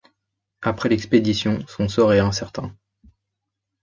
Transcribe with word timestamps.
Après 0.63 0.89
l'expédition, 0.89 1.59
son 1.67 1.87
sort 1.87 2.11
est 2.13 2.17
incertain. 2.19 2.75